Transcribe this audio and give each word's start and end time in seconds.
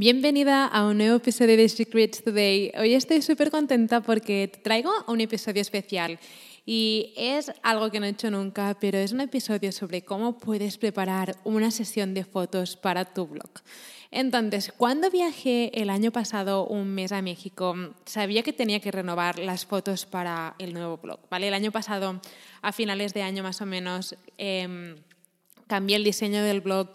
Bienvenida 0.00 0.64
a 0.64 0.86
un 0.86 0.98
nuevo 0.98 1.16
episodio 1.16 1.56
de 1.56 1.68
Secrets 1.68 2.22
Today. 2.22 2.70
Hoy 2.78 2.94
estoy 2.94 3.20
súper 3.20 3.50
contenta 3.50 4.00
porque 4.00 4.46
traigo 4.46 4.92
un 5.08 5.20
episodio 5.20 5.60
especial 5.60 6.20
y 6.64 7.12
es 7.16 7.50
algo 7.64 7.90
que 7.90 7.98
no 7.98 8.06
he 8.06 8.10
hecho 8.10 8.30
nunca, 8.30 8.76
pero 8.80 8.96
es 8.96 9.10
un 9.10 9.22
episodio 9.22 9.72
sobre 9.72 10.02
cómo 10.02 10.38
puedes 10.38 10.78
preparar 10.78 11.34
una 11.42 11.72
sesión 11.72 12.14
de 12.14 12.22
fotos 12.22 12.76
para 12.76 13.06
tu 13.06 13.26
blog. 13.26 13.50
Entonces, 14.12 14.72
cuando 14.76 15.10
viajé 15.10 15.72
el 15.74 15.90
año 15.90 16.12
pasado 16.12 16.64
un 16.68 16.94
mes 16.94 17.10
a 17.10 17.20
México, 17.20 17.74
sabía 18.04 18.44
que 18.44 18.52
tenía 18.52 18.78
que 18.78 18.92
renovar 18.92 19.40
las 19.40 19.66
fotos 19.66 20.06
para 20.06 20.54
el 20.60 20.74
nuevo 20.74 20.98
blog. 20.98 21.18
¿vale? 21.28 21.48
El 21.48 21.54
año 21.54 21.72
pasado, 21.72 22.20
a 22.62 22.70
finales 22.70 23.14
de 23.14 23.22
año 23.22 23.42
más 23.42 23.60
o 23.62 23.66
menos, 23.66 24.14
eh, 24.38 24.94
cambié 25.66 25.96
el 25.96 26.04
diseño 26.04 26.40
del 26.44 26.60
blog 26.60 26.90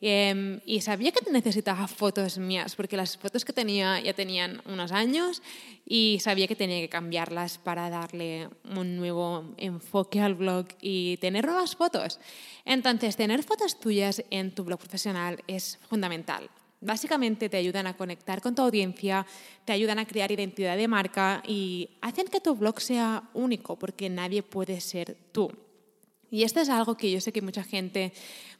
Em, 0.00 0.60
y 0.64 0.80
sabía 0.80 1.10
que 1.10 1.28
necesitaba 1.32 1.88
fotos 1.88 2.38
mías, 2.38 2.76
porque 2.76 2.96
las 2.96 3.16
fotos 3.16 3.44
que 3.44 3.52
tenía 3.52 4.00
ya 4.00 4.14
tenían 4.14 4.62
unos 4.64 4.92
años 4.92 5.42
y 5.84 6.18
sabía 6.20 6.46
que 6.46 6.54
tenía 6.54 6.80
que 6.80 6.88
cambiarlas 6.88 7.58
para 7.58 7.90
darle 7.90 8.48
un 8.76 8.96
nuevo 8.96 9.54
enfoque 9.56 10.20
al 10.20 10.34
blog 10.34 10.66
y 10.80 11.16
tener 11.16 11.46
nuevas 11.46 11.74
fotos. 11.74 12.20
Entonces, 12.64 13.16
tener 13.16 13.42
fotos 13.42 13.80
tuyas 13.80 14.22
en 14.30 14.52
tu 14.52 14.62
blog 14.62 14.78
profesional 14.78 15.42
es 15.48 15.78
fundamental. 15.88 16.48
Básicamente 16.80 17.48
te 17.48 17.56
ayudan 17.56 17.88
a 17.88 17.96
conectar 17.96 18.40
con 18.40 18.54
tu 18.54 18.62
audiencia, 18.62 19.26
te 19.64 19.72
ayudan 19.72 19.98
a 19.98 20.06
crear 20.06 20.30
identidad 20.30 20.76
de 20.76 20.86
marca 20.86 21.42
y 21.44 21.90
hacen 22.02 22.28
que 22.28 22.40
tu 22.40 22.54
blog 22.54 22.80
sea 22.80 23.24
único, 23.34 23.76
porque 23.76 24.08
nadie 24.08 24.44
puede 24.44 24.80
ser 24.80 25.16
tú. 25.32 25.50
Y 26.30 26.42
esto 26.42 26.60
es 26.60 26.68
algo 26.68 26.96
que 26.96 27.10
yo 27.10 27.20
sé 27.20 27.32
que 27.32 27.40
mucha 27.40 27.62
gente, 27.62 28.12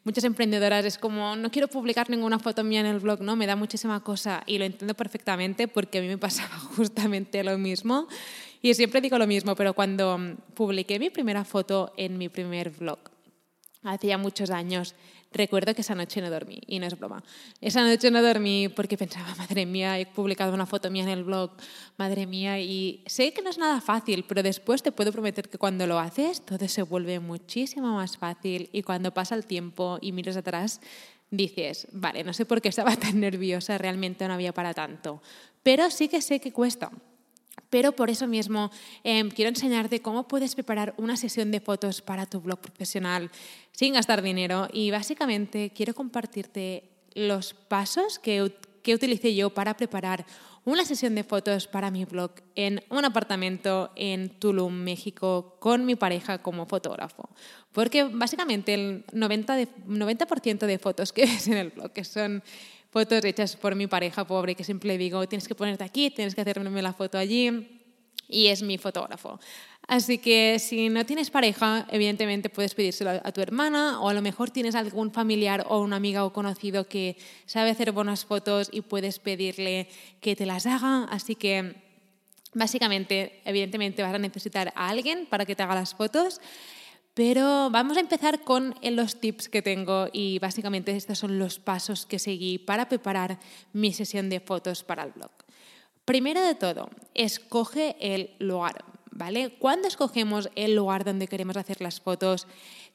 muchas 0.05 0.25
emprendedoras 0.25 0.85
es 0.85 0.99
como, 0.99 1.37
no 1.37 1.51
quiero 1.51 1.69
publicar 1.69 2.09
ninguna 2.09 2.39
foto 2.39 2.65
mía 2.65 2.81
en 2.81 2.87
el 2.87 2.99
blog, 2.99 3.21
¿no? 3.21 3.37
Me 3.37 3.47
da 3.47 3.57
muchísima 3.57 4.03
cosa 4.03 4.43
y 4.47 4.59
lo 4.59 4.65
entiendo 4.65 4.95
perfectamente 4.95 5.69
porque 5.69 5.99
a 5.99 6.01
mí 6.01 6.09
me 6.09 6.19
pasaba 6.19 6.57
justamente 6.77 7.45
lo 7.45 7.59
mismo. 7.59 8.09
Y 8.63 8.75
siempre 8.75 9.01
digo 9.01 9.19
lo 9.19 9.27
mismo, 9.27 9.55
pero 9.55 9.75
cuando 9.75 10.19
publiqué 10.55 10.99
mi 10.99 11.11
primera 11.11 11.45
foto 11.45 11.93
en 11.97 12.19
mi 12.19 12.29
primer 12.29 12.71
blog, 12.71 12.99
hace 13.83 14.09
ya 14.09 14.19
muchos 14.19 14.51
años, 14.51 14.95
Recuerdo 15.31 15.75
que 15.75 15.83
esa 15.83 15.95
noche 15.95 16.23
no 16.23 16.31
dormí, 16.31 16.61
y 16.67 16.79
no 16.79 16.87
es 16.87 16.99
broma. 16.99 17.23
Esa 17.61 17.87
noche 17.87 18.11
no 18.11 18.23
dormí 18.23 18.69
porque 18.69 18.97
pensaba, 18.97 19.35
madre 19.39 19.67
mía, 19.67 19.99
he 19.99 20.07
publicado 20.07 20.55
una 20.55 20.67
foto 20.67 20.91
mía 20.91 21.03
en 21.03 21.11
el 21.11 21.25
blog, 21.25 21.53
madre 21.99 22.27
mía, 22.27 22.59
y 22.61 23.03
sé 23.07 23.33
que 23.33 23.43
no 23.43 23.51
es 23.51 23.59
nada 23.59 23.81
fácil, 23.81 24.25
pero 24.27 24.43
después 24.43 24.83
te 24.83 24.93
puedo 24.93 25.13
prometer 25.13 25.49
que 25.49 25.59
cuando 25.59 25.87
lo 25.87 25.99
haces, 25.99 26.41
todo 26.41 26.67
se 26.69 26.83
vuelve 26.83 27.21
muchísimo 27.21 27.95
más 27.95 28.17
fácil 28.17 28.71
y 28.73 28.83
cuando 28.83 29.13
pasa 29.13 29.35
el 29.35 29.45
tiempo 29.45 29.99
y 30.01 30.13
miras 30.13 30.37
atrás, 30.37 30.81
dices, 31.31 31.89
vale, 31.93 32.25
no 32.25 32.33
sé 32.33 32.47
por 32.47 32.63
qué 32.63 32.69
estaba 32.69 32.97
tan 32.97 33.21
nerviosa, 33.21 33.77
realmente 33.77 34.27
no 34.27 34.35
había 34.35 34.55
para 34.55 34.73
tanto, 34.73 35.21
pero 35.63 35.91
sí 35.91 36.09
que 36.09 36.23
sé 36.23 36.41
que 36.41 36.53
cuesta. 36.53 36.91
Pero 37.71 37.93
por 37.93 38.11
eso 38.11 38.27
mismo 38.27 38.71
em, 39.05 39.31
quiero 39.31 39.51
enseñarte 39.51 40.01
cómo 40.01 40.27
puedes 40.29 40.55
preparar 40.55 40.95
una 40.97 41.17
sesión 41.17 41.51
de 41.51 41.61
fotos 41.61 42.01
para 42.01 42.27
tu 42.27 42.41
blog 42.41 42.61
profesional 42.61 43.31
sin 43.73 43.95
gastar 43.95 44.23
dinero 44.23 44.69
y 44.73 44.91
básicamente 44.91 45.71
quiero 45.75 45.95
compartirte 45.95 46.91
los 47.15 47.55
pasos 47.55 48.19
que, 48.19 48.53
que 48.83 48.95
utilicé 48.95 49.35
yo 49.35 49.51
para 49.51 49.77
preparar 49.77 50.25
una 50.65 50.85
sesión 50.85 51.15
de 51.15 51.25
fotos 51.25 51.67
para 51.67 51.91
mi 51.91 52.05
blog 52.05 52.33
en 52.55 52.85
un 52.91 53.05
apartamento 53.05 53.91
en 53.97 54.29
Tulum, 54.29 54.75
México, 54.75 55.57
con 55.61 55.87
mi 55.87 55.95
pareja 55.95 56.43
como 56.43 56.67
fotógrafo. 56.67 57.31
Porque 57.73 58.05
básicamente 58.05 58.75
el 58.75 59.07
90%, 59.07 59.57
de, 59.57 59.69
90 59.87 60.67
de 60.67 60.79
fotos 60.79 61.13
que 61.13 61.23
ves 61.25 61.49
en 61.49 61.55
el 61.55 61.71
blog 61.71 61.93
que 61.93 62.05
son 62.05 62.43
fotos 62.91 63.25
hechas 63.25 63.57
por 63.57 63.75
mi 63.75 63.87
pareja 63.87 64.27
pobre, 64.27 64.55
que 64.55 64.65
siempre 64.65 64.89
le 64.89 64.99
digo, 64.99 65.27
tienes 65.29 65.49
que 65.49 65.55
ponerte 65.55 65.85
aquí, 65.85 66.11
tienes 66.11 66.35
que 66.35 66.41
hacerme 66.41 66.83
la 66.83 66.93
foto 66.93 67.19
allí, 67.19 67.79
y 68.29 68.47
es 68.49 68.63
mi 68.63 68.79
fotógrafo. 68.79 69.41
Así 69.87 70.19
que 70.19 70.59
si 70.59 70.91
no 70.91 71.07
tienes 71.07 71.31
pareja, 71.31 71.87
evidentemente 71.91 72.51
puedes 72.51 72.75
pedírselo 72.75 73.11
a 73.11 73.33
tu 73.33 73.41
hermana 73.41 74.03
o 74.03 74.11
a 74.11 74.13
lo 74.13 74.21
mejor 74.21 74.51
tienes 74.51 74.75
algún 74.75 75.11
familiar 75.11 75.65
o 75.67 75.81
una 75.81 75.97
amiga 75.97 76.27
o 76.27 76.33
conocido 76.33 76.87
que 76.87 77.17
sabe 77.47 77.71
hacer 77.71 77.93
buenas 77.93 78.27
fotos 78.27 78.69
y 78.71 78.83
puedes 78.83 79.19
pedirle 79.19 79.89
que 80.21 80.37
te 80.37 80.45
las 80.45 80.67
haga. 80.67 81.05
Así 81.05 81.37
que 81.37 81.75
básicamente, 82.53 83.41
evidentemente 83.47 84.03
vas 84.03 84.15
a 84.15 84.19
necesitar 84.19 84.75
a 84.77 84.91
alguien 84.91 85.25
para 85.25 85.47
que 85.47 85.57
te 85.57 85.63
haga 85.63 85.75
las 85.75 85.95
fotos. 85.95 86.43
Pero 87.19 87.69
vamos 87.71 87.97
a 87.97 88.01
empezar 88.01 88.45
con 88.45 88.77
los 88.81 89.19
tips 89.19 89.49
que 89.49 89.61
tengo 89.61 90.07
y 90.13 90.39
básicamente 90.39 90.95
estos 90.95 91.19
son 91.19 91.41
los 91.41 91.59
pasos 91.59 92.07
que 92.07 92.21
seguí 92.21 92.59
para 92.59 92.89
preparar 92.89 93.41
mi 93.73 93.93
sesión 93.93 94.31
de 94.31 94.39
fotos 94.39 94.85
para 94.85 95.03
el 95.03 95.11
blog. 95.11 95.33
Primero 96.05 96.41
de 96.41 96.55
todo, 96.55 96.89
escoge 97.15 97.97
el 97.99 98.31
lugar, 98.39 98.85
¿vale? 99.11 99.57
Cuando 99.59 99.89
escogemos 99.89 100.49
el 100.55 100.77
lugar 100.77 101.05
donde 101.05 101.27
queremos 101.27 101.57
hacer 101.57 101.81
las 101.81 102.01
fotos, 102.01 102.47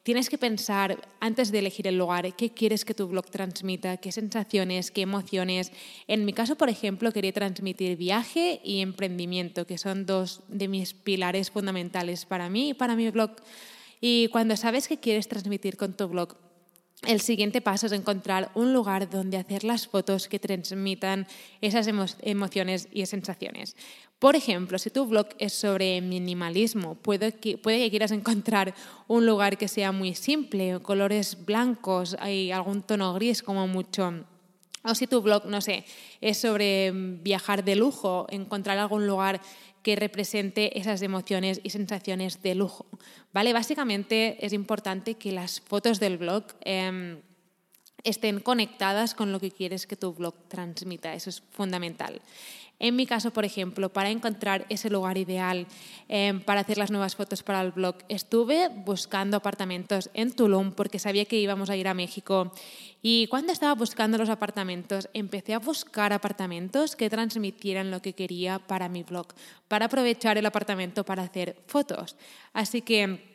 tienes 0.04 0.30
que 0.30 0.38
pensar 0.38 1.06
antes 1.20 1.52
de 1.52 1.60
elegir 1.60 1.88
el 1.88 1.98
lugar 1.98 2.34
qué 2.34 2.50
quieres 2.50 2.86
que 2.86 2.94
tu 2.94 3.10
blog 3.10 3.30
transmita, 3.30 3.98
qué 3.98 4.14
sensaciones, 4.14 4.92
qué 4.92 5.02
emociones. 5.02 5.74
En 6.08 6.24
mi 6.24 6.32
caso, 6.32 6.56
por 6.56 6.70
ejemplo, 6.70 7.12
quería 7.12 7.34
transmitir 7.34 7.98
viaje 7.98 8.62
y 8.64 8.80
emprendimiento, 8.80 9.68
que 9.68 9.78
son 9.78 10.06
dos 10.06 10.40
de 10.48 10.70
mis 10.70 10.94
pilares 10.94 11.52
fundamentales 11.52 12.26
para 12.26 12.48
mí 12.48 12.70
y 12.70 12.74
para 12.74 12.96
mi 12.96 13.10
blog. 13.10 13.32
Y 14.06 14.28
cuando 14.34 14.58
sabes 14.58 14.90
qué 14.90 15.00
quieres 15.00 15.30
transmitir 15.30 15.78
con 15.78 15.94
tu 15.94 16.10
blog, 16.10 16.36
el 17.08 17.22
siguiente 17.22 17.62
paso 17.62 17.86
es 17.86 17.94
encontrar 17.94 18.52
un 18.54 18.74
lugar 18.74 19.10
donde 19.10 19.38
hacer 19.38 19.64
las 19.64 19.88
fotos 19.88 20.28
que 20.28 20.40
transmitan 20.40 21.26
esas 21.62 21.88
emociones 22.22 22.90
y 22.92 23.06
sensaciones. 23.06 23.78
Por 24.20 24.36
ejemplo, 24.36 24.78
si 24.78 24.90
tu 24.90 25.06
blog 25.06 25.28
es 25.40 25.54
sobre 25.54 26.02
minimalismo, 26.02 26.96
puede 26.96 27.32
que, 27.32 27.62
que 27.62 27.90
quieras 27.90 28.12
encontrar 28.12 28.76
un 29.08 29.26
lugar 29.26 29.58
que 29.58 29.70
sea 29.70 29.94
muy 29.94 30.16
simple, 30.16 30.82
colores 30.82 31.46
blancos, 31.46 32.18
hay 32.20 32.52
algún 32.52 32.82
tono 32.82 33.14
gris 33.14 33.42
como 33.42 33.70
mucho. 33.70 34.26
O 34.84 34.96
si 34.96 35.08
tu 35.08 35.22
blog, 35.22 35.46
no 35.46 35.62
sé, 35.62 35.86
es 36.20 36.40
sobre 36.40 36.92
viajar 36.92 37.64
de 37.64 37.78
lujo, 37.78 38.28
encontrar 38.30 38.78
algún 38.80 39.08
lugar 39.08 39.40
que 39.84 39.96
represente 39.96 40.80
esas 40.80 41.02
emociones 41.02 41.60
y 41.62 41.70
sensaciones 41.70 42.42
de 42.42 42.56
lujo. 42.56 42.88
¿vale? 43.34 43.54
Básicamente 43.54 44.44
es 44.44 44.54
importante 44.54 45.16
que 45.16 45.32
las 45.32 45.60
fotos 45.60 46.00
del 46.00 46.18
blog 46.18 46.46
em, 46.62 47.20
estén 48.04 48.40
conectadas 48.40 49.14
con 49.14 49.32
lo 49.32 49.40
que 49.40 49.52
quieres 49.52 49.86
que 49.86 49.96
tu 49.96 50.14
blog 50.14 50.36
transmita. 50.48 51.14
Eso 51.14 51.30
es 51.30 51.44
fundamental. 51.52 52.22
En 52.84 52.98
mi 52.98 53.06
caso, 53.06 53.32
por 53.32 53.46
ejemplo, 53.46 53.88
para 53.88 54.10
encontrar 54.10 54.66
ese 54.68 54.90
lugar 54.90 55.18
ideal 55.18 55.68
em, 56.10 56.42
para 56.42 56.60
hacer 56.60 56.78
las 56.78 56.92
nuevas 56.92 57.16
fotos 57.16 57.42
para 57.42 57.62
el 57.62 57.72
blog, 57.72 57.96
estuve 58.10 58.68
buscando 58.68 59.38
apartamentos 59.38 60.10
en 60.14 60.34
Tulum 60.34 60.74
porque 60.74 61.00
sabía 61.00 61.24
que 61.24 61.40
íbamos 61.40 61.70
a 61.70 61.78
ir 61.78 61.88
a 61.88 61.94
México. 61.94 62.52
Y 63.02 63.28
cuando 63.28 63.54
estaba 63.54 63.74
buscando 63.74 64.18
los 64.18 64.28
apartamentos, 64.28 65.08
empecé 65.14 65.54
a 65.54 65.60
buscar 65.60 66.12
apartamentos 66.12 66.98
que 66.98 67.10
transmitieran 67.10 67.90
lo 67.90 68.02
que 68.02 68.12
quería 68.12 68.60
para 68.60 68.90
mi 68.90 69.04
blog, 69.04 69.28
para 69.70 69.86
aprovechar 69.86 70.38
el 70.38 70.46
apartamento 70.46 71.06
para 71.06 71.24
hacer 71.24 71.56
fotos. 71.68 72.18
Así 72.52 72.82
que 72.82 73.32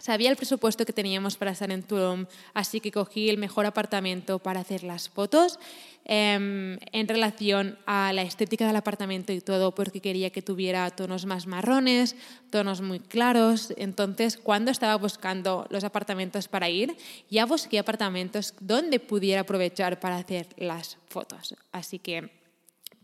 Sabía 0.00 0.30
el 0.30 0.36
presupuesto 0.36 0.86
que 0.86 0.94
teníamos 0.94 1.36
para 1.36 1.50
estar 1.50 1.70
en 1.70 1.82
Tulum, 1.82 2.24
así 2.54 2.80
que 2.80 2.90
cogí 2.90 3.28
el 3.28 3.36
mejor 3.36 3.66
apartamento 3.66 4.38
para 4.38 4.60
hacer 4.60 4.82
las 4.82 5.10
fotos 5.10 5.58
em, 6.12 6.76
en 6.90 7.06
relación 7.06 7.78
a 7.86 8.12
la 8.12 8.22
estética 8.22 8.66
del 8.66 8.74
apartamento 8.74 9.32
y 9.32 9.40
todo, 9.40 9.72
porque 9.76 10.00
quería 10.00 10.30
que 10.30 10.42
tuviera 10.42 10.90
tonos 10.90 11.24
más 11.24 11.46
marrones, 11.46 12.16
tonos 12.50 12.80
muy 12.80 12.98
claros. 12.98 13.72
Entonces, 13.76 14.36
cuando 14.36 14.72
estaba 14.72 14.96
buscando 14.96 15.68
los 15.70 15.84
apartamentos 15.84 16.48
para 16.48 16.68
ir, 16.68 16.96
ya 17.30 17.46
busqué 17.46 17.78
apartamentos 17.78 18.54
donde 18.58 18.98
pudiera 18.98 19.42
aprovechar 19.42 20.00
para 20.00 20.16
hacer 20.16 20.48
las 20.56 20.98
fotos. 21.08 21.54
Así 21.70 22.00
que 22.00 22.39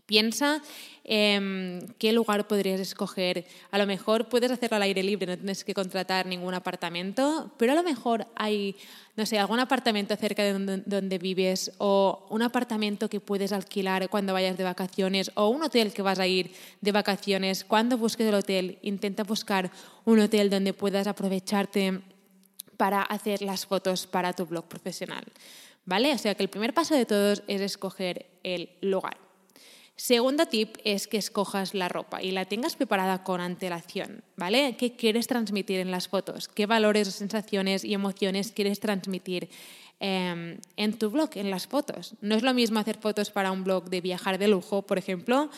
Piensa 0.07 0.61
en 1.03 1.93
qué 1.99 2.13
lugar 2.13 2.47
podrías 2.47 2.79
escoger. 2.79 3.45
A 3.71 3.77
lo 3.77 3.85
mejor 3.85 4.29
puedes 4.29 4.49
hacerlo 4.49 4.77
al 4.77 4.83
aire 4.83 5.03
libre, 5.03 5.27
no 5.27 5.37
tienes 5.37 5.65
que 5.65 5.73
contratar 5.73 6.25
ningún 6.25 6.53
apartamento, 6.53 7.51
pero 7.57 7.73
a 7.73 7.75
lo 7.75 7.83
mejor 7.83 8.25
hay, 8.35 8.77
no 9.17 9.25
sé, 9.25 9.37
algún 9.37 9.59
apartamento 9.59 10.15
cerca 10.15 10.43
de 10.43 10.53
donde, 10.53 10.77
donde, 10.85 11.17
vives 11.17 11.73
o 11.77 12.25
un 12.29 12.41
apartamento 12.41 13.09
que 13.09 13.19
puedes 13.19 13.51
alquilar 13.51 14.07
cuando 14.07 14.31
vayas 14.31 14.57
de 14.57 14.63
vacaciones 14.63 15.29
o 15.35 15.49
un 15.49 15.63
hotel 15.63 15.91
que 15.91 16.01
vas 16.01 16.19
a 16.19 16.27
ir 16.27 16.53
de 16.79 16.93
vacaciones. 16.93 17.65
Cuando 17.65 17.97
busques 17.97 18.25
el 18.25 18.35
hotel, 18.35 18.79
intenta 18.81 19.25
buscar 19.25 19.69
un 20.05 20.19
hotel 20.19 20.49
donde 20.49 20.71
puedas 20.71 21.07
aprovecharte 21.07 21.99
para 22.77 23.01
hacer 23.01 23.41
las 23.41 23.65
fotos 23.65 24.07
para 24.07 24.31
tu 24.31 24.45
blog 24.45 24.69
profesional. 24.69 25.25
¿Vale? 25.83 26.13
O 26.13 26.17
sea 26.17 26.33
que 26.33 26.43
el 26.43 26.49
primer 26.49 26.73
paso 26.73 26.95
de 26.95 27.05
todos 27.05 27.43
es 27.47 27.59
escoger 27.59 28.25
el 28.43 28.69
lugar. 28.81 29.26
Segundo 29.97 30.45
tip 30.45 30.77
es 30.83 31.07
que 31.07 31.17
escojas 31.17 31.73
la 31.73 31.89
ropa 31.89 32.21
y 32.21 32.29
la 32.29 32.45
tengas 32.45 32.75
preparada 32.75 33.23
con 33.23 33.41
antelación, 33.41 34.23
¿vale? 34.35 34.77
¿Qué 34.77 34.95
quieres 34.95 35.25
transmitir 35.25 35.79
en 35.79 35.89
las 35.89 36.07
fotos? 36.07 36.47
¿Qué 36.47 36.67
valores, 36.67 37.07
sensaciones 37.07 37.83
y 37.83 37.95
emociones 37.95 38.51
quieres 38.51 38.79
transmitir 38.79 39.49
em, 39.99 40.59
en 40.75 40.99
tu 40.99 41.09
blog, 41.09 41.31
en 41.33 41.49
las 41.49 41.65
fotos? 41.65 42.13
No 42.21 42.35
es 42.35 42.43
lo 42.43 42.53
mismo 42.53 42.79
hacer 42.79 42.99
fotos 42.99 43.31
para 43.31 43.51
un 43.51 43.63
blog 43.63 43.89
de 43.89 44.01
viajar 44.01 44.37
de 44.37 44.47
lujo, 44.47 44.83
por 44.83 44.99
ejemplo, 44.99 45.49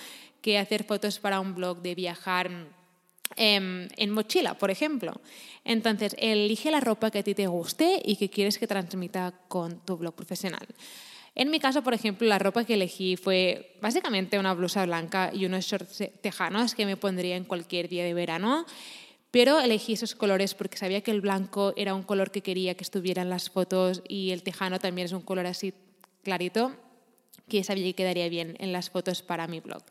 que 0.41 0.57
hacer 0.57 0.85
fotos 0.85 1.19
para 1.19 1.41
un 1.41 1.53
blog 1.53 1.81
de 1.81 1.95
viajar 1.95 2.49
em, 3.35 3.89
en 3.97 4.09
mochila, 4.09 4.57
por 4.57 4.71
ejemplo. 4.71 5.19
Entonces, 5.65 6.15
elige 6.17 6.71
la 6.71 6.79
ropa 6.79 7.11
que 7.11 7.19
a 7.19 7.23
ti 7.23 7.35
te 7.35 7.47
guste 7.47 8.01
y 8.05 8.15
que 8.15 8.29
quieres 8.29 8.57
que 8.57 8.67
transmita 8.67 9.33
con 9.49 9.81
tu 9.81 9.97
blog 9.97 10.15
profesional. 10.15 10.65
En 11.39 11.49
mi 11.51 11.61
caso, 11.61 11.83
por 11.83 11.93
ejemplo, 11.93 12.27
la 12.27 12.37
ropa 12.37 12.65
que 12.65 12.73
elegí 12.73 13.15
fue 13.15 13.73
básicamente 13.81 14.37
una 14.37 14.53
blusa 14.53 14.85
blanca 14.85 15.31
y 15.33 15.45
unos 15.45 15.63
shorts 15.63 16.03
tejanos 16.19 16.75
que 16.75 16.85
me 16.85 16.97
pondría 16.97 17.37
en 17.37 17.45
cualquier 17.45 17.87
día 17.87 18.03
de 18.03 18.13
verano. 18.13 18.65
Pero 19.31 19.61
elegí 19.61 19.93
esos 19.93 20.15
colores 20.15 20.53
porque 20.53 20.75
sabía 20.75 20.99
que 20.99 21.11
el 21.11 21.21
blanco 21.21 21.71
era 21.77 21.95
un 21.95 22.03
color 22.03 22.31
que 22.31 22.41
quería 22.41 22.73
que 22.73 22.83
estuviera 22.83 23.21
en 23.21 23.29
las 23.29 23.49
fotos 23.49 24.03
y 24.05 24.31
el 24.31 24.43
tejano 24.43 24.79
también 24.79 25.05
es 25.05 25.13
un 25.13 25.21
color 25.21 25.45
así 25.45 25.73
clarito 26.23 26.73
que 27.47 27.63
sabía 27.63 27.85
que 27.85 27.93
quedaría 27.93 28.27
bien 28.27 28.57
en 28.59 28.73
las 28.73 28.89
fotos 28.89 29.21
para 29.21 29.47
mi 29.47 29.61
blog. 29.61 29.81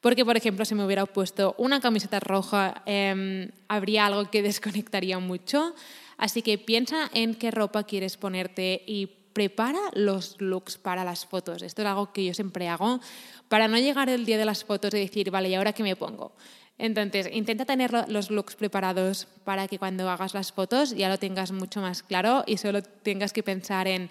Porque, 0.00 0.24
por 0.24 0.38
ejemplo, 0.38 0.64
si 0.64 0.74
me 0.74 0.86
hubiera 0.86 1.04
puesto 1.04 1.54
una 1.58 1.82
camiseta 1.82 2.18
roja, 2.18 2.82
eh, 2.86 3.50
habría 3.68 4.06
algo 4.06 4.30
que 4.30 4.42
desconectaría 4.50 5.18
mucho. 5.18 5.74
Así 6.16 6.40
que 6.40 6.56
piensa 6.56 7.10
en 7.12 7.34
qué 7.34 7.50
ropa 7.50 7.84
quieres 7.84 8.16
ponerte 8.16 8.82
y 8.86 9.10
prepara 9.34 9.80
los 9.92 10.40
looks 10.40 10.78
para 10.78 11.04
las 11.04 11.26
fotos. 11.26 11.60
Esto 11.60 11.82
es 11.82 11.88
algo 11.88 12.12
que 12.12 12.24
yo 12.24 12.32
siempre 12.32 12.68
hago 12.68 13.00
para 13.48 13.68
no 13.68 13.78
llegar 13.78 14.08
el 14.08 14.24
día 14.24 14.38
de 14.38 14.46
las 14.46 14.64
fotos 14.64 14.94
y 14.94 15.00
decir, 15.00 15.30
vale, 15.30 15.50
¿y 15.50 15.54
ahora 15.54 15.74
qué 15.74 15.82
me 15.82 15.96
pongo? 15.96 16.32
Entonces, 16.78 17.28
intenta 17.30 17.64
tener 17.64 17.92
los 18.08 18.30
looks 18.30 18.56
preparados 18.56 19.28
para 19.44 19.68
que 19.68 19.78
cuando 19.78 20.08
hagas 20.08 20.34
las 20.34 20.52
fotos 20.52 20.90
ya 20.90 21.08
lo 21.08 21.18
tengas 21.18 21.52
mucho 21.52 21.80
más 21.80 22.02
claro 22.02 22.42
y 22.46 22.56
solo 22.56 22.82
tengas 22.82 23.32
que 23.32 23.42
pensar 23.42 23.86
en 23.86 24.10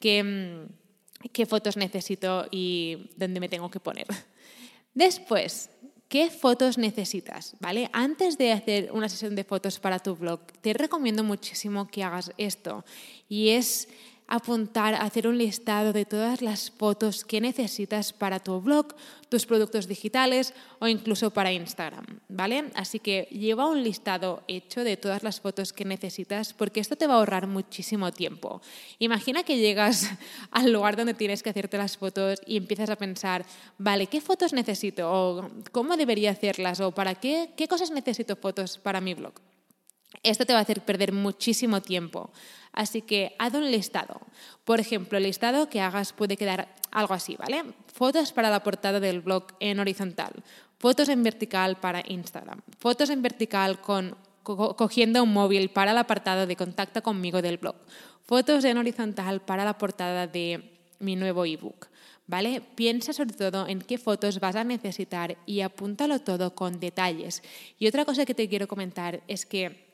qué, 0.00 0.22
mm, 0.22 1.28
qué 1.32 1.46
fotos 1.46 1.76
necesito 1.76 2.46
y 2.50 3.10
dónde 3.16 3.40
me 3.40 3.48
tengo 3.48 3.70
que 3.70 3.78
poner. 3.78 4.06
Después, 4.94 5.70
¿qué 6.08 6.30
fotos 6.30 6.78
necesitas? 6.78 7.54
¿Vale? 7.60 7.88
Antes 7.92 8.36
de 8.38 8.52
hacer 8.52 8.90
una 8.92 9.08
sesión 9.08 9.36
de 9.36 9.44
fotos 9.44 9.78
para 9.78 10.00
tu 10.00 10.16
blog, 10.16 10.40
te 10.60 10.72
recomiendo 10.72 11.22
muchísimo 11.22 11.86
que 11.86 12.02
hagas 12.02 12.32
esto 12.38 12.84
y 13.28 13.50
es 13.50 13.88
apuntar, 14.30 14.94
hacer 14.94 15.26
un 15.26 15.36
listado 15.36 15.92
de 15.92 16.04
todas 16.04 16.40
las 16.40 16.70
fotos 16.70 17.24
que 17.24 17.40
necesitas 17.40 18.12
para 18.12 18.38
tu 18.38 18.60
blog, 18.60 18.94
tus 19.28 19.44
productos 19.44 19.88
digitales 19.88 20.54
o 20.78 20.86
incluso 20.86 21.30
para 21.32 21.52
Instagram, 21.52 22.06
¿vale? 22.28 22.70
Así 22.74 23.00
que 23.00 23.26
lleva 23.32 23.66
un 23.66 23.82
listado 23.82 24.44
hecho 24.46 24.84
de 24.84 24.96
todas 24.96 25.24
las 25.24 25.40
fotos 25.40 25.72
que 25.72 25.84
necesitas 25.84 26.52
porque 26.52 26.78
esto 26.78 26.94
te 26.94 27.08
va 27.08 27.14
a 27.14 27.16
ahorrar 27.16 27.48
muchísimo 27.48 28.12
tiempo. 28.12 28.62
Imagina 29.00 29.42
que 29.42 29.58
llegas 29.58 30.08
al 30.52 30.72
lugar 30.72 30.96
donde 30.96 31.14
tienes 31.14 31.42
que 31.42 31.50
hacerte 31.50 31.76
las 31.76 31.96
fotos 31.96 32.40
y 32.46 32.56
empiezas 32.56 32.88
a 32.88 32.96
pensar, 32.96 33.44
vale, 33.78 34.06
¿qué 34.06 34.20
fotos 34.20 34.52
necesito? 34.52 35.10
¿O 35.12 35.50
cómo 35.72 35.96
debería 35.96 36.30
hacerlas? 36.30 36.78
¿O 36.80 36.92
para 36.92 37.16
qué, 37.16 37.50
qué 37.56 37.66
cosas 37.66 37.90
necesito 37.90 38.36
fotos 38.36 38.78
para 38.78 39.00
mi 39.00 39.14
blog? 39.14 39.34
Esto 40.22 40.44
te 40.44 40.52
va 40.52 40.58
a 40.58 40.62
hacer 40.62 40.82
perder 40.82 41.12
muchísimo 41.12 41.80
tiempo. 41.80 42.30
Así 42.72 43.02
que 43.02 43.34
haz 43.38 43.54
un 43.54 43.70
listado. 43.70 44.20
Por 44.64 44.80
ejemplo, 44.80 45.18
el 45.18 45.24
listado 45.24 45.68
que 45.68 45.80
hagas 45.80 46.12
puede 46.12 46.36
quedar 46.36 46.74
algo 46.90 47.14
así, 47.14 47.36
¿vale? 47.36 47.64
Fotos 47.92 48.32
para 48.32 48.50
la 48.50 48.62
portada 48.62 49.00
del 49.00 49.20
blog 49.20 49.46
en 49.60 49.78
horizontal, 49.80 50.32
fotos 50.78 51.08
en 51.08 51.22
vertical 51.22 51.76
para 51.76 52.02
Instagram, 52.06 52.60
fotos 52.78 53.10
en 53.10 53.22
vertical 53.22 53.80
con 53.80 54.16
cogiendo 54.42 55.22
un 55.22 55.32
móvil 55.32 55.70
para 55.70 55.92
el 55.92 55.98
apartado 55.98 56.46
de 56.46 56.56
contacta 56.56 57.02
conmigo 57.02 57.42
del 57.42 57.58
blog, 57.58 57.76
fotos 58.22 58.64
en 58.64 58.78
horizontal 58.78 59.42
para 59.42 59.64
la 59.64 59.76
portada 59.76 60.26
de 60.26 60.78
mi 60.98 61.16
nuevo 61.16 61.44
ebook. 61.44 61.88
¿Vale? 62.26 62.62
Piensa 62.76 63.12
sobre 63.12 63.34
todo 63.34 63.66
en 63.66 63.80
qué 63.80 63.98
fotos 63.98 64.38
vas 64.38 64.54
a 64.54 64.62
necesitar 64.62 65.36
y 65.46 65.62
apúntalo 65.62 66.20
todo 66.20 66.54
con 66.54 66.78
detalles. 66.78 67.42
Y 67.76 67.88
otra 67.88 68.04
cosa 68.04 68.24
que 68.24 68.36
te 68.36 68.48
quiero 68.48 68.68
comentar 68.68 69.20
es 69.26 69.44
que 69.44 69.90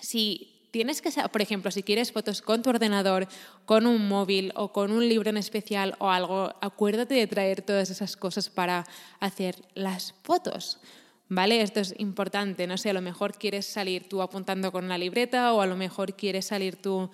si 0.00 0.53
tienes 0.74 1.00
que, 1.00 1.10
por 1.30 1.40
ejemplo, 1.40 1.70
si 1.70 1.84
quieres 1.84 2.10
fotos 2.10 2.42
con 2.42 2.60
tu 2.60 2.70
ordenador, 2.70 3.28
con 3.64 3.86
un 3.86 4.08
móvil 4.08 4.50
o 4.56 4.72
con 4.72 4.90
un 4.90 5.08
libro 5.08 5.30
en 5.30 5.36
especial 5.36 5.94
o 6.00 6.10
algo, 6.10 6.52
acuérdate 6.60 7.14
de 7.14 7.28
traer 7.28 7.62
todas 7.62 7.90
esas 7.90 8.16
cosas 8.16 8.50
para 8.50 8.84
hacer 9.20 9.54
las 9.74 10.16
fotos. 10.24 10.80
¿Vale? 11.28 11.62
Esto 11.62 11.78
es 11.78 11.94
importante. 11.98 12.66
No 12.66 12.76
sé, 12.76 12.90
a 12.90 12.92
lo 12.92 13.02
mejor 13.02 13.38
quieres 13.38 13.66
salir 13.66 14.08
tú 14.08 14.20
apuntando 14.20 14.72
con 14.72 14.84
una 14.84 14.98
libreta 14.98 15.52
o 15.52 15.60
a 15.60 15.66
lo 15.66 15.76
mejor 15.76 16.16
quieres 16.16 16.46
salir 16.46 16.74
tú 16.74 17.08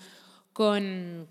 con 0.55 1.29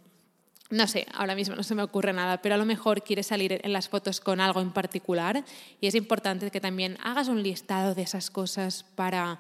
no 0.70 0.86
sé, 0.86 1.08
ahora 1.16 1.34
mismo 1.34 1.56
no 1.56 1.64
se 1.64 1.74
me 1.74 1.82
ocurre 1.82 2.14
nada, 2.14 2.44
pero 2.44 2.54
a 2.54 2.58
lo 2.60 2.66
mejor 2.66 3.02
quieres 3.02 3.26
salir 3.26 3.60
en 3.64 3.74
las 3.74 3.90
fotos 3.90 4.20
con 4.20 4.40
algo 4.40 4.62
en 4.62 4.72
particular 4.72 5.44
y 5.82 5.88
es 5.88 5.96
importante 5.96 6.52
que 6.52 6.62
también 6.62 6.96
hagas 7.02 7.28
un 7.28 7.42
listado 7.42 7.96
de 7.96 8.04
esas 8.04 8.30
cosas 8.30 8.86
para 8.94 9.40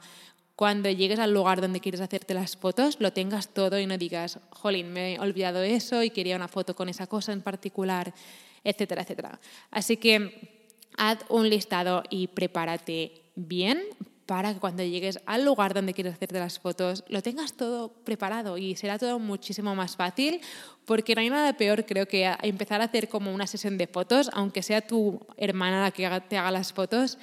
cuando 0.60 0.90
llegues 0.90 1.20
al 1.20 1.34
lugar 1.34 1.62
donde 1.62 1.80
quieres 1.80 2.02
hacerte 2.02 2.34
las 2.34 2.58
fotos, 2.58 2.98
lo 3.00 3.14
tengas 3.14 3.48
todo 3.54 3.80
y 3.80 3.86
no 3.86 3.98
digas, 3.98 4.40
jolín, 4.50 4.92
me 4.92 5.14
he 5.14 5.20
olvidado 5.22 5.64
eso 5.64 6.04
y 6.04 6.10
quería 6.10 6.36
una 6.36 6.50
foto 6.50 6.76
con 6.76 6.90
esa 6.90 7.08
cosa 7.08 7.32
en 7.32 7.42
particular, 7.42 8.14
etcétera, 8.66 9.04
etcétera. 9.04 9.40
Así 9.72 9.96
que 9.96 10.68
haz 10.98 11.20
un 11.30 11.50
listado 11.50 12.04
y 12.10 12.28
prepárate 12.28 13.22
bien 13.38 13.82
para 14.26 14.54
que 14.54 14.60
cuando 14.60 14.84
llegues 14.84 15.22
al 15.26 15.46
lugar 15.46 15.74
donde 15.74 15.94
quieres 15.94 16.16
hacerte 16.16 16.38
las 16.38 16.60
fotos 16.60 17.06
lo 17.08 17.22
tengas 17.22 17.54
todo 17.54 17.94
preparado 18.04 18.58
y 18.58 18.76
será 18.76 19.00
todo 19.00 19.18
muchísimo 19.18 19.76
más 19.76 19.96
fácil 19.96 20.42
porque 20.84 21.16
no 21.16 21.22
hay 21.22 21.30
nada 21.30 21.54
peor 21.56 21.86
creo 21.86 22.06
que 22.06 22.30
empezar 22.42 22.82
a 22.82 22.86
hacer 22.86 23.08
como 23.08 23.34
una 23.34 23.48
sesión 23.48 23.78
de 23.78 23.88
fotos, 23.88 24.30
aunque 24.34 24.62
sea 24.62 24.82
tu 24.82 25.26
hermana 25.38 25.84
la 25.84 25.92
que 25.92 26.22
te 26.28 26.38
haga 26.38 26.52
las 26.52 26.74
fotos 26.74 27.18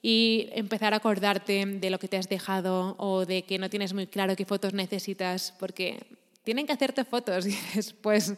y 0.00 0.48
empezar 0.52 0.94
a 0.94 0.98
acordarte 0.98 1.64
de 1.66 1.90
lo 1.90 1.98
que 1.98 2.08
te 2.08 2.16
has 2.16 2.28
dejado 2.28 2.94
o 2.98 3.26
de 3.26 3.42
que 3.42 3.58
no 3.58 3.68
tienes 3.68 3.94
muy 3.94 4.06
claro 4.06 4.36
qué 4.36 4.44
fotos 4.44 4.74
necesitas, 4.74 5.54
porque 5.58 5.98
tienen 6.44 6.66
que 6.66 6.72
hacerte 6.72 7.04
fotos 7.04 7.46
y 7.48 7.56
después 7.74 8.34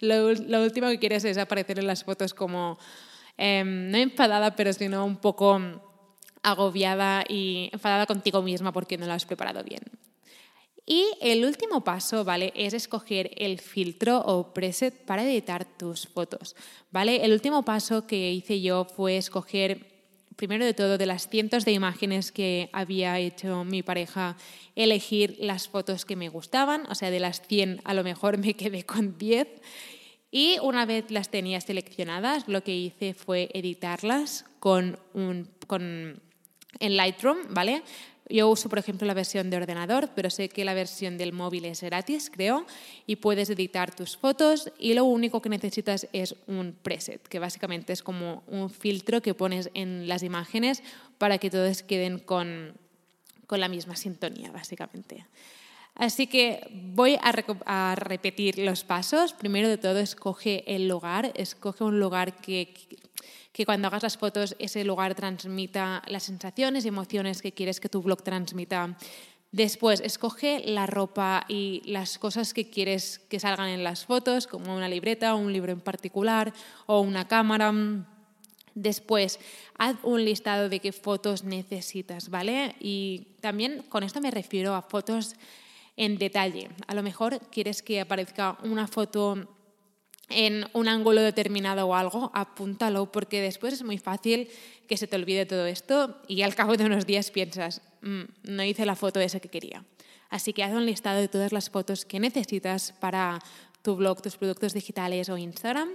lo, 0.00 0.32
lo 0.32 0.62
último 0.62 0.88
que 0.88 0.98
quieres 0.98 1.24
es 1.24 1.38
aparecer 1.38 1.78
en 1.78 1.86
las 1.86 2.04
fotos 2.04 2.32
como, 2.32 2.78
em, 3.36 3.90
no 3.90 3.98
enfadada, 3.98 4.54
pero 4.56 4.72
sino 4.72 5.04
un 5.04 5.16
poco 5.16 5.60
agobiada 6.42 7.24
y 7.28 7.68
enfadada 7.72 8.06
contigo 8.06 8.40
misma 8.42 8.72
porque 8.72 8.96
no 8.96 9.06
lo 9.06 9.12
has 9.12 9.26
preparado 9.26 9.62
bien. 9.62 9.82
Y 10.86 11.06
el 11.20 11.44
último 11.44 11.84
paso, 11.84 12.24
¿vale? 12.24 12.52
Es 12.56 12.72
escoger 12.74 13.30
el 13.36 13.60
filtro 13.60 14.18
o 14.18 14.52
preset 14.52 15.04
para 15.04 15.22
editar 15.22 15.64
tus 15.64 16.08
fotos, 16.08 16.56
¿vale? 16.90 17.24
El 17.24 17.32
último 17.32 17.64
paso 17.64 18.06
que 18.06 18.32
hice 18.32 18.60
yo 18.60 18.84
fue 18.84 19.16
escoger 19.16 19.89
primero 20.40 20.64
de 20.64 20.72
todo, 20.72 20.96
de 20.96 21.04
las 21.04 21.28
cientos 21.28 21.66
de 21.66 21.72
imágenes 21.72 22.32
que 22.32 22.70
había 22.72 23.18
hecho 23.18 23.62
mi 23.62 23.82
pareja, 23.82 24.38
elegir 24.74 25.36
las 25.38 25.68
fotos 25.68 26.06
que 26.06 26.16
me 26.16 26.30
gustaban, 26.30 26.86
o 26.88 26.94
sea, 26.94 27.10
de 27.10 27.20
las 27.20 27.42
100 27.42 27.82
a 27.84 27.92
lo 27.92 28.02
mejor 28.02 28.38
me 28.38 28.54
quedé 28.54 28.86
con 28.86 29.18
10. 29.18 29.46
Y 30.30 30.56
una 30.62 30.86
vez 30.86 31.10
las 31.10 31.30
tenía 31.30 31.60
seleccionadas, 31.60 32.48
lo 32.48 32.64
que 32.64 32.74
hice 32.74 33.12
fue 33.12 33.50
editarlas 33.52 34.46
con 34.60 34.98
un, 35.12 35.50
con, 35.66 36.22
en 36.78 36.96
Lightroom, 36.96 37.36
¿vale? 37.50 37.82
Yo 38.30 38.48
uso, 38.48 38.68
por 38.68 38.78
ejemplo, 38.78 39.06
la 39.06 39.14
versión 39.14 39.50
de 39.50 39.56
ordenador, 39.56 40.10
pero 40.14 40.30
sé 40.30 40.48
que 40.48 40.64
la 40.64 40.72
versión 40.72 41.18
del 41.18 41.32
móvil 41.32 41.64
es 41.64 41.82
gratis, 41.82 42.30
creo, 42.32 42.64
y 43.06 43.16
puedes 43.16 43.50
editar 43.50 43.94
tus 43.94 44.16
fotos 44.16 44.70
y 44.78 44.94
lo 44.94 45.04
único 45.04 45.42
que 45.42 45.48
necesitas 45.48 46.06
es 46.12 46.36
un 46.46 46.76
preset, 46.80 47.20
que 47.26 47.38
básicamente 47.38 47.92
es 47.92 48.02
como 48.02 48.44
un 48.46 48.70
filtro 48.70 49.20
que 49.20 49.34
pones 49.34 49.70
en 49.74 50.08
las 50.08 50.22
imágenes 50.22 50.82
para 51.18 51.38
que 51.38 51.50
todos 51.50 51.82
queden 51.82 52.20
con, 52.20 52.74
con 53.46 53.60
la 53.60 53.68
misma 53.68 53.96
sintonía, 53.96 54.52
básicamente. 54.52 55.26
Así 55.96 56.28
que 56.28 56.66
voy 56.94 57.16
a, 57.16 57.34
a, 57.66 57.94
repetir 57.96 58.58
los 58.58 58.84
pasos. 58.84 59.32
Primero 59.32 59.68
de 59.68 59.76
todo, 59.76 59.98
escoge 59.98 60.64
el 60.66 60.88
lugar, 60.88 61.32
escoge 61.34 61.84
un 61.84 61.98
lugar 61.98 62.36
que, 62.36 62.72
que 63.52 63.66
cuando 63.66 63.88
hagas 63.88 64.02
las 64.02 64.16
fotos 64.16 64.54
ese 64.58 64.84
lugar 64.84 65.14
transmita 65.14 66.02
las 66.06 66.24
sensaciones 66.24 66.84
y 66.84 66.88
emociones 66.88 67.42
que 67.42 67.52
quieres 67.52 67.80
que 67.80 67.88
tu 67.88 68.02
blog 68.02 68.22
transmita. 68.22 68.96
Después, 69.52 70.00
escoge 70.00 70.62
la 70.64 70.86
ropa 70.86 71.44
y 71.48 71.82
las 71.84 72.18
cosas 72.18 72.54
que 72.54 72.70
quieres 72.70 73.18
que 73.18 73.40
salgan 73.40 73.68
en 73.68 73.82
las 73.82 74.06
fotos, 74.06 74.46
como 74.46 74.76
una 74.76 74.88
libreta, 74.88 75.34
un 75.34 75.52
libro 75.52 75.72
en 75.72 75.80
particular 75.80 76.52
o 76.86 77.00
una 77.00 77.26
cámara. 77.26 77.72
Después, 78.76 79.40
haz 79.76 79.96
un 80.04 80.24
listado 80.24 80.68
de 80.68 80.78
qué 80.78 80.92
fotos 80.92 81.42
necesitas, 81.42 82.30
¿vale? 82.30 82.76
Y 82.78 83.26
también 83.40 83.82
con 83.88 84.04
esto 84.04 84.20
me 84.20 84.30
refiero 84.30 84.74
a 84.74 84.82
fotos 84.82 85.34
en 85.96 86.16
detalle. 86.16 86.70
A 86.86 86.94
lo 86.94 87.02
mejor 87.02 87.40
quieres 87.50 87.82
que 87.82 88.00
aparezca 88.00 88.56
una 88.62 88.86
foto 88.86 89.48
en 90.30 90.66
un 90.72 90.88
ángulo 90.88 91.20
determinado 91.22 91.86
o 91.86 91.94
algo, 91.94 92.30
apúntalo 92.34 93.10
porque 93.12 93.40
después 93.40 93.74
es 93.74 93.82
muy 93.82 93.98
fácil 93.98 94.48
que 94.88 94.96
se 94.96 95.06
te 95.06 95.16
olvide 95.16 95.46
todo 95.46 95.66
esto 95.66 96.16
y 96.26 96.42
al 96.42 96.54
cabo 96.54 96.76
de 96.76 96.84
unos 96.84 97.06
días 97.06 97.30
piensas, 97.30 97.82
mm, 98.02 98.22
no 98.44 98.64
hice 98.64 98.86
la 98.86 98.96
foto 98.96 99.20
esa 99.20 99.40
que 99.40 99.48
quería. 99.48 99.84
Así 100.30 100.52
que 100.52 100.62
haz 100.62 100.72
un 100.72 100.86
listado 100.86 101.20
de 101.20 101.28
todas 101.28 101.52
las 101.52 101.70
fotos 101.70 102.04
que 102.04 102.20
necesitas 102.20 102.92
para 103.00 103.40
tu 103.82 103.96
blog, 103.96 104.22
tus 104.22 104.36
productos 104.36 104.72
digitales 104.72 105.28
o 105.28 105.36
Instagram. 105.36 105.88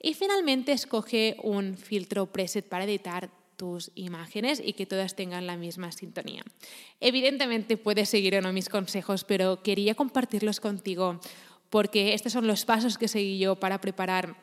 Y 0.00 0.14
finalmente 0.14 0.72
escoge 0.72 1.36
un 1.42 1.76
filtro 1.76 2.26
preset 2.26 2.66
para 2.68 2.84
editar 2.84 3.30
tus 3.56 3.92
imágenes 3.94 4.60
y 4.64 4.72
que 4.72 4.86
todas 4.86 5.14
tengan 5.14 5.46
la 5.46 5.56
misma 5.56 5.92
sintonía. 5.92 6.42
Evidentemente 7.00 7.76
puedes 7.76 8.08
seguir 8.08 8.34
o 8.36 8.42
no 8.42 8.52
mis 8.52 8.68
consejos, 8.68 9.24
pero 9.24 9.62
quería 9.62 9.94
compartirlos 9.94 10.60
contigo 10.60 11.20
porque 11.74 12.14
estos 12.14 12.32
son 12.32 12.46
los 12.46 12.64
pasos 12.64 12.98
que 12.98 13.08
seguí 13.08 13.36
yo 13.36 13.56
para 13.56 13.80
preparar 13.80 14.36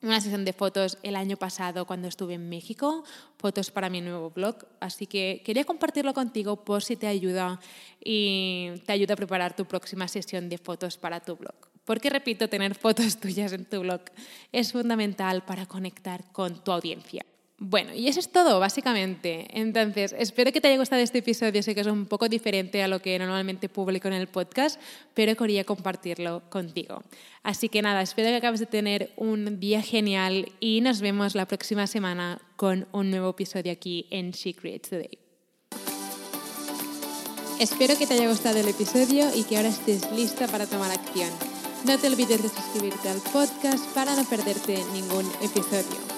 una 0.00 0.20
sesión 0.20 0.44
de 0.44 0.52
fotos 0.52 0.96
el 1.02 1.16
año 1.16 1.36
pasado 1.36 1.86
cuando 1.86 2.06
estuve 2.06 2.34
en 2.34 2.48
México, 2.48 3.02
fotos 3.36 3.72
para 3.72 3.90
mi 3.90 4.00
nuevo 4.00 4.30
blog. 4.30 4.64
Así 4.78 5.08
que 5.08 5.42
quería 5.44 5.64
compartirlo 5.64 6.14
contigo 6.14 6.62
por 6.64 6.84
si 6.84 6.94
te 6.94 7.08
ayuda 7.08 7.58
y 7.98 8.74
te 8.86 8.92
ayuda 8.92 9.14
a 9.14 9.16
preparar 9.16 9.56
tu 9.56 9.64
próxima 9.64 10.06
sesión 10.06 10.48
de 10.48 10.56
fotos 10.56 10.96
para 10.98 11.18
tu 11.18 11.34
blog. 11.34 11.56
Porque, 11.84 12.10
repito, 12.10 12.48
tener 12.48 12.76
fotos 12.76 13.16
tuyas 13.20 13.52
en 13.52 13.64
tu 13.64 13.80
blog 13.80 14.02
es 14.52 14.70
fundamental 14.70 15.44
para 15.44 15.66
conectar 15.66 16.30
con 16.30 16.62
tu 16.62 16.70
audiencia. 16.70 17.26
Bueno, 17.60 17.92
y 17.92 18.06
eso 18.06 18.20
es 18.20 18.30
todo, 18.30 18.60
básicamente. 18.60 19.48
Entonces, 19.50 20.14
espero 20.16 20.52
que 20.52 20.60
te 20.60 20.68
haya 20.68 20.78
gustado 20.78 21.02
este 21.02 21.18
episodio. 21.18 21.60
Sé 21.60 21.74
que 21.74 21.80
es 21.80 21.88
un 21.88 22.06
poco 22.06 22.28
diferente 22.28 22.84
a 22.84 22.88
lo 22.88 23.00
que 23.00 23.18
normalmente 23.18 23.68
publico 23.68 24.06
en 24.06 24.14
el 24.14 24.28
podcast, 24.28 24.80
pero 25.12 25.34
quería 25.34 25.64
compartirlo 25.64 26.48
contigo. 26.50 27.02
Así 27.42 27.68
que 27.68 27.82
nada, 27.82 28.00
espero 28.00 28.28
que 28.28 28.36
acabes 28.36 28.60
de 28.60 28.66
tener 28.66 29.12
un 29.16 29.58
día 29.58 29.82
genial 29.82 30.52
y 30.60 30.80
nos 30.82 31.00
vemos 31.00 31.34
la 31.34 31.48
próxima 31.48 31.88
semana 31.88 32.40
con 32.54 32.86
un 32.92 33.10
nuevo 33.10 33.30
episodio 33.30 33.72
aquí 33.72 34.06
en 34.10 34.30
She 34.30 34.52
Today. 34.52 35.18
Espero 37.58 37.98
que 37.98 38.06
te 38.06 38.14
haya 38.14 38.28
gustado 38.28 38.60
el 38.60 38.68
episodio 38.68 39.34
y 39.34 39.42
que 39.42 39.56
ahora 39.56 39.70
estés 39.70 40.08
lista 40.12 40.46
para 40.46 40.66
tomar 40.66 40.92
acción. 40.92 41.30
No 41.84 41.98
te 41.98 42.06
olvides 42.06 42.40
de 42.40 42.48
suscribirte 42.48 43.08
al 43.08 43.20
podcast 43.32 43.84
para 43.94 44.14
no 44.14 44.24
perderte 44.28 44.78
ningún 44.92 45.28
episodio. 45.42 46.17